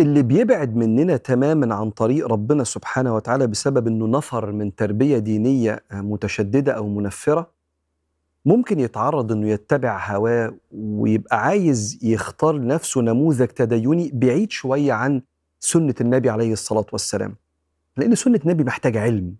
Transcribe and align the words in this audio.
اللي 0.00 0.22
بيبعد 0.22 0.76
مننا 0.76 1.16
تماما 1.16 1.74
عن 1.74 1.90
طريق 1.90 2.26
ربنا 2.26 2.64
سبحانه 2.64 3.14
وتعالى 3.14 3.46
بسبب 3.46 3.86
إنه 3.86 4.06
نفر 4.06 4.52
من 4.52 4.74
تربية 4.74 5.18
دينية 5.18 5.82
متشددة 5.92 6.72
أو 6.72 6.88
منفرة 6.88 7.50
ممكن 8.44 8.80
يتعرض 8.80 9.32
إنه 9.32 9.48
يتبع 9.48 10.06
هواه 10.16 10.54
ويبقى 10.72 11.44
عايز 11.44 11.98
يختار 12.02 12.54
لنفسه 12.56 13.00
نموذج 13.00 13.46
تديني 13.46 14.10
بعيد 14.14 14.50
شوية 14.50 14.92
عن 14.92 15.22
سنة 15.60 15.94
النبي 16.00 16.30
عليه 16.30 16.52
الصلاة 16.52 16.86
والسلام. 16.92 17.36
لأن 17.96 18.14
سنة 18.14 18.40
النبي 18.44 18.64
محتاجة 18.64 19.00
علم. 19.00 19.34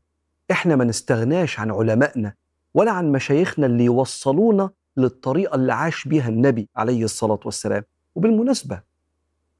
إحنا 0.50 0.76
ما 0.76 0.84
نستغناش 0.84 1.60
عن 1.60 1.70
علمائنا 1.70 2.34
ولا 2.74 2.90
عن 2.90 3.12
مشايخنا 3.12 3.66
اللي 3.66 3.84
يوصلونا 3.84 4.70
للطريقة 4.96 5.54
اللي 5.54 5.72
عاش 5.72 6.08
بيها 6.08 6.28
النبي 6.28 6.68
عليه 6.76 7.04
الصلاة 7.04 7.40
والسلام. 7.44 7.84
وبالمناسبة 8.14 8.80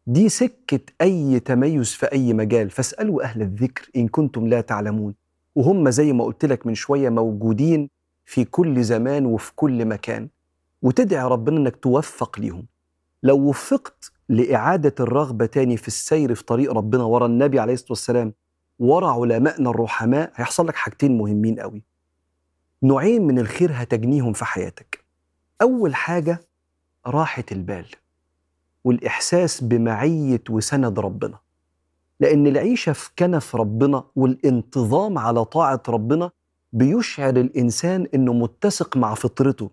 دي 0.07 0.29
سكة 0.29 0.81
أي 1.01 1.41
تميز 1.41 1.93
في 1.93 2.07
أي 2.13 2.33
مجال. 2.33 2.71
فاسألوا 2.71 3.23
أهل 3.23 3.43
الذكر 3.43 3.91
إن 3.97 4.09
كنتم 4.09 4.47
لا 4.47 4.61
تعلمون. 4.61 5.15
وهم 5.55 5.91
زي 5.91 6.13
ما 6.13 6.25
قلت 6.25 6.45
لك 6.45 6.67
من 6.67 6.75
شوية 6.75 7.09
موجودين 7.09 7.91
في 8.25 8.45
كل 8.45 8.83
زمان 8.83 9.27
وفي 9.27 9.53
كل 9.55 9.85
مكان. 9.85 10.29
وتدعي 10.83 11.25
ربنا 11.25 11.57
إنك 11.57 11.77
توفق 11.77 12.41
ليهم. 12.41 12.67
لو 13.23 13.49
وفقت 13.49 14.13
لإعادة 14.29 14.95
الرغبة 15.01 15.47
تاني 15.47 15.77
في 15.77 15.89
السير 15.89 16.35
في 16.35 16.45
طريق 16.45 16.73
ربنا 16.73 17.03
ورا 17.05 17.27
النبي 17.27 17.61
عليه 17.61 17.75
الصلاة 17.75 17.91
والسلام 17.93 18.33
ورا 18.79 19.11
علمائنا 19.11 19.71
الرحماء 19.71 20.33
هيحصل 20.35 20.67
لك 20.69 20.77
حاجتين 20.77 21.19
مهمين 21.19 21.61
قوي. 21.61 21.83
نوعين 22.83 23.27
من 23.27 23.39
الخير 23.39 23.71
هتجنيهم 23.75 24.33
في 24.33 24.45
حياتك. 24.45 25.05
أول 25.63 25.95
حاجة 25.95 26.41
راحة 27.07 27.45
البال. 27.53 27.87
والإحساس 28.85 29.65
بمعية 29.65 30.43
وسند 30.51 30.99
ربنا. 30.99 31.39
لأن 32.21 32.47
العيشة 32.47 32.93
في 32.93 33.11
كنف 33.19 33.57
ربنا 33.57 34.05
والانتظام 34.17 35.19
على 35.19 35.45
طاعة 35.45 35.83
ربنا 35.89 36.31
بيشعر 36.73 37.37
الإنسان 37.37 38.07
إنه 38.15 38.33
متسق 38.33 38.97
مع 38.97 39.15
فطرته. 39.15 39.71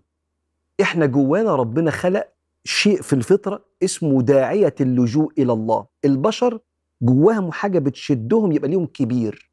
إحنا 0.82 1.06
جوانا 1.06 1.54
ربنا 1.54 1.90
خلق 1.90 2.28
شيء 2.64 3.02
في 3.02 3.12
الفطرة 3.12 3.64
اسمه 3.82 4.22
داعية 4.22 4.74
اللجوء 4.80 5.32
إلى 5.38 5.52
الله. 5.52 5.86
البشر 6.04 6.60
جواهم 7.02 7.52
حاجة 7.52 7.78
بتشدهم 7.78 8.52
يبقى 8.52 8.68
ليهم 8.68 8.86
كبير. 8.86 9.50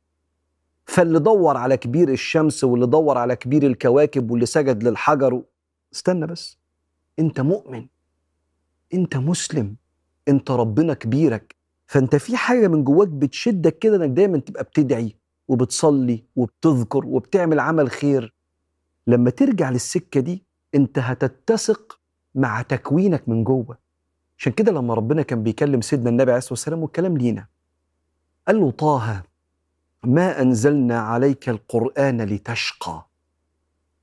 فاللي 0.85 1.19
دور 1.19 1.57
على 1.57 1.77
كبير 1.77 2.09
الشمس 2.09 2.63
واللي 2.63 2.87
دور 2.87 3.17
على 3.17 3.35
كبير 3.35 3.63
الكواكب 3.63 4.31
واللي 4.31 4.45
سجد 4.45 4.83
للحجر 4.83 5.41
استنى 5.93 6.27
بس. 6.27 6.57
أنت 7.19 7.41
مؤمن. 7.41 7.87
انت 8.93 9.17
مسلم 9.17 9.75
انت 10.27 10.51
ربنا 10.51 10.93
كبيرك 10.93 11.55
فانت 11.87 12.15
في 12.15 12.37
حاجة 12.37 12.67
من 12.67 12.83
جواك 12.83 13.07
بتشدك 13.07 13.79
كده 13.79 13.95
انك 13.95 14.09
دايما 14.09 14.37
تبقى 14.37 14.63
بتدعي 14.63 15.15
وبتصلي 15.47 16.23
وبتذكر 16.35 17.05
وبتعمل 17.05 17.59
عمل 17.59 17.89
خير. 17.91 18.33
لما 19.07 19.29
ترجع 19.29 19.69
للسكة 19.69 20.19
دي 20.19 20.43
انت 20.75 20.99
هتتسق 20.99 21.99
مع 22.35 22.61
تكوينك 22.61 23.29
من 23.29 23.43
جوه. 23.43 23.77
عشان 24.37 24.51
كده 24.51 24.71
لما 24.71 24.93
ربنا 24.93 25.21
كان 25.21 25.43
بيكلم 25.43 25.81
سيدنا 25.81 26.09
النبي 26.09 26.31
عليه 26.31 26.37
الصلاة 26.37 26.53
والسلام 26.53 26.79
والكلام 26.83 27.17
لينا 27.17 27.47
قال 28.47 28.59
له 28.59 28.71
طه 28.71 29.23
ما 30.03 30.41
أنزلنا 30.41 30.99
عليك 30.99 31.49
القرآن 31.49 32.21
لتشقى. 32.21 33.05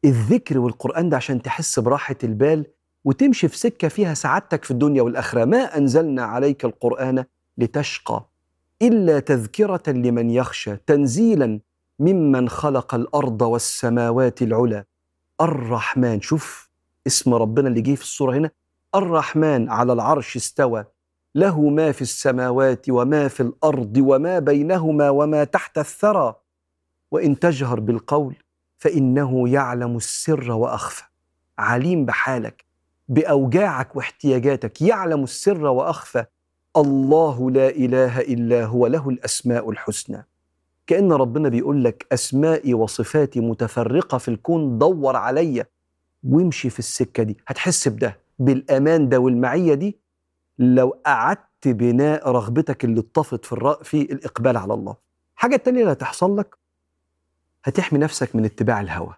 الذكر 0.05 0.59
والقرآن 0.59 1.09
ده 1.09 1.17
عشان 1.17 1.43
تحس 1.43 1.79
براحة 1.79 2.17
البال 2.25 2.67
وتمشي 3.05 3.49
في 3.49 3.59
سكة 3.59 3.89
فيها 3.89 4.15
سعادتك 4.15 4.65
في 4.65 4.71
الدنيا 4.71 5.03
والآخرة. 5.03 5.45
ما 5.45 5.77
أنزلنا 5.79 6.23
عليك 6.25 6.65
القرآن 6.65 7.25
لتشقى 7.59 8.29
إلا 8.83 9.21
تذكرة 9.21 9.83
لمن 9.89 10.31
يخشى 10.31 10.77
تنزيلا 10.77 11.61
ممن 11.99 12.49
خلق 12.49 12.95
الأرض 12.95 13.43
والسماوات 13.43 14.43
العلى. 14.43 14.85
الرحمن 15.41 16.21
شوف 16.21 16.71
اسم 17.07 17.35
ربنا 17.35 17.69
اللي 17.69 17.81
جه 17.81 17.95
في 17.95 18.03
الصورة 18.03 18.37
هنا. 18.37 18.51
الرحمن 18.95 19.71
على 19.71 19.93
العرش 19.93 20.37
استوى. 20.37 20.85
له 21.35 21.61
ما 21.61 21.93
في 21.93 22.03
السماوات 22.03 22.87
وما 22.89 23.29
في 23.29 23.43
الأرض 23.43 23.97
وما 23.97 24.39
بينهما 24.39 25.11
وما 25.11 25.45
تحت 25.45 25.79
الثرى. 25.79 26.35
وإن 27.11 27.39
تجهر 27.39 27.81
بالقول 27.81 28.37
فإنه 28.79 29.49
يعلم 29.49 29.97
السر 29.97 30.53
وأخفى. 30.53 31.03
عليم 31.59 32.05
بحالك. 32.05 32.72
بأوجاعك 33.13 33.97
واحتياجاتك 33.97 34.83
يعلم 34.83 35.23
السر 35.25 35.65
وأخفى. 35.67 36.25
الله 36.77 37.51
لا 37.51 37.69
إله 37.69 38.21
إلا 38.21 38.65
هو 38.65 38.87
له 38.87 39.09
الأسماء 39.09 39.71
الحسنى. 39.71 40.27
كأن 40.87 41.13
ربنا 41.13 41.49
بيقول 41.49 41.85
لك 41.85 42.07
اسمائي 42.13 42.75
وصفاتي 42.75 43.41
متفرقة 43.41 44.19
في 44.19 44.29
الكون 44.29 44.79
دور 44.79 45.17
عليا. 45.17 45.67
وامشي 46.25 46.71
في 46.71 46.79
السكة 46.79 47.23
دي. 47.23 47.37
هتحس 47.47 47.89
بده 47.89 48.19
بالأمان 48.39 49.09
ده 49.09 49.19
والمعية 49.19 49.75
دي. 49.75 49.99
لو 50.59 51.01
قعدت 51.07 51.69
بناء 51.69 52.29
رغبتك 52.29 52.85
اللي 52.85 53.01
اتطفت 53.01 53.45
في 53.45 53.53
الرأ 53.53 53.83
في 53.83 54.03
الإقبال 54.03 54.57
على 54.57 54.75
الله. 54.75 54.97
حاجة 55.35 55.55
التانية 55.55 55.81
اللي 55.81 55.93
هتحصل 55.93 56.39
لك؟ 56.39 56.57
هتحمي 57.65 57.99
نفسك 57.99 58.37
من 58.37 58.45
اتباع 58.45 58.81
الهوى. 58.81 59.15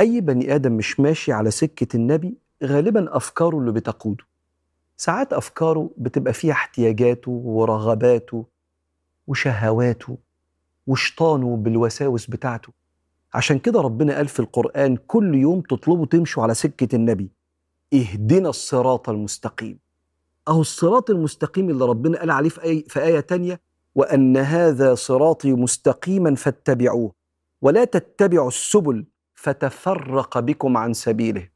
أي 0.00 0.20
بني 0.20 0.54
آدم 0.54 0.72
مش 0.72 1.00
ماشي 1.00 1.32
على 1.32 1.50
سكة 1.50 1.96
النبي 1.96 2.45
غالبا 2.64 3.16
أفكاره 3.16 3.58
اللي 3.58 3.72
بتقوده. 3.72 4.24
ساعات 4.96 5.32
أفكاره 5.32 5.90
بتبقى 5.96 6.32
فيها 6.32 6.52
احتياجاته 6.52 7.30
ورغباته 7.30 8.46
وشهواته 9.26 10.18
وشطانه 10.86 11.56
بالوساوس 11.56 12.26
بتاعته. 12.26 12.72
عشان 13.34 13.58
كده 13.58 13.80
ربنا 13.80 14.16
قال 14.16 14.28
في 14.28 14.40
القرآن 14.40 14.96
كل 14.96 15.34
يوم 15.34 15.60
تطلبوا 15.60 16.06
تمشوا 16.06 16.42
على 16.42 16.54
سكة 16.54 16.96
النبي. 16.96 17.30
اهدنا 17.94 18.48
الصراط 18.48 19.08
المستقيم. 19.08 19.78
أهو 20.48 20.60
الصراط 20.60 21.10
المستقيم 21.10 21.70
اللي 21.70 21.84
ربنا 21.84 22.18
قال 22.18 22.30
عليه 22.30 22.48
في 22.48 22.62
آية, 22.62 22.84
في 22.84 23.02
آية 23.02 23.20
تانية 23.20 23.60
وأن 23.94 24.36
هذا 24.36 24.94
صراطي 24.94 25.52
مستقيما 25.52 26.34
فاتبعوه. 26.34 27.12
ولا 27.62 27.84
تتبعوا 27.84 28.48
السبل 28.48 29.06
فتفرق 29.34 30.38
بكم 30.38 30.76
عن 30.76 30.92
سبيله. 30.92 31.48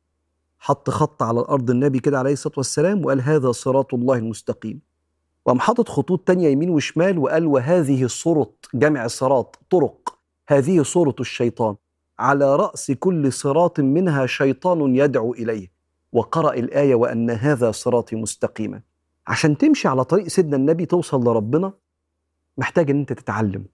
حط 0.60 0.90
خط 0.90 1.22
على 1.22 1.40
الأرض 1.40 1.70
النبي 1.70 2.00
كده 2.00 2.18
عليه 2.18 2.32
الصلاة 2.32 2.54
والسلام 2.56 3.04
وقال 3.04 3.20
هذا 3.20 3.52
صراط 3.52 3.94
الله 3.94 4.14
المستقيم. 4.14 4.80
وقام 5.46 5.60
حاطط 5.60 5.88
خطوط 5.88 6.20
تانية 6.26 6.48
يمين 6.48 6.70
وشمال 6.70 7.18
وقال 7.18 7.46
وهذه 7.46 8.06
صرط 8.06 8.68
جمع 8.74 9.06
صراط 9.06 9.56
طرق. 9.70 10.18
هذه 10.48 10.82
صورة 10.82 11.14
الشيطان. 11.20 11.76
على 12.18 12.56
رأس 12.56 12.90
كل 12.90 13.32
صراط 13.32 13.80
منها 13.80 14.26
شيطان 14.26 14.96
يدعو 14.96 15.32
إليه. 15.32 15.70
وقرأ 16.12 16.54
الآية 16.54 16.94
وأن 16.94 17.30
هذا 17.30 17.70
صراطي 17.70 18.16
مستقيما. 18.16 18.82
عشان 19.26 19.58
تمشي 19.58 19.88
على 19.88 20.04
طريق 20.04 20.28
سيدنا 20.28 20.56
النبي 20.56 20.86
توصل 20.86 21.20
لربنا 21.24 21.72
محتاج 22.58 22.90
إن 22.90 22.98
أنت 22.98 23.12
تتعلم 23.12 23.64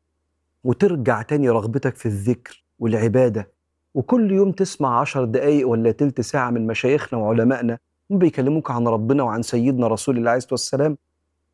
وترجع 0.65 1.23
تاني 1.23 1.51
رغبتك 1.51 1.97
في 1.97 2.07
الذكر 2.07 2.65
والعبادة 2.79 3.56
وكل 3.97 4.33
يوم 4.33 4.53
تسمع 4.53 5.01
عشر 5.01 5.25
دقايق 5.25 5.69
ولا 5.69 5.91
تلت 5.91 6.21
ساعة 6.21 6.51
من 6.51 6.67
مشايخنا 6.67 7.19
وعلمائنا 7.19 7.79
بيكلموك 8.11 8.71
عن 8.71 8.89
ربنا 8.89 9.23
وعن 9.23 9.43
سيدنا 9.43 9.89
رسول 9.89 10.17
الله 10.17 10.31
عليه 10.31 10.39
الصلاة 10.39 10.53
والسلام 10.53 10.99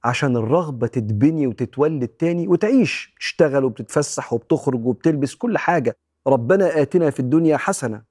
عشان 0.04 0.36
الرغبة 0.36 0.86
تتبني 0.86 1.46
وتتولد 1.46 2.08
تاني 2.08 2.48
وتعيش. 2.48 3.14
تشتغل 3.20 3.64
وبتتفسح 3.64 4.32
وبتخرج 4.32 4.86
وبتلبس 4.86 5.34
كل 5.34 5.58
حاجة. 5.58 5.96
ربنا 6.26 6.82
آتنا 6.82 7.10
في 7.10 7.20
الدنيا 7.20 7.56
حسنة 7.56 8.02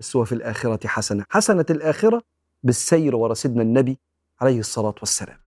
بس 0.00 0.16
هو 0.16 0.24
في 0.24 0.32
الآخرة 0.32 0.86
حسنة. 0.86 1.24
حسنة 1.30 1.66
الآخرة 1.70 2.22
بالسير 2.62 3.16
ورا 3.16 3.34
سيدنا 3.34 3.62
النبي 3.62 3.98
عليه 4.40 4.58
الصلاة 4.58 4.94
والسلام. 5.00 5.45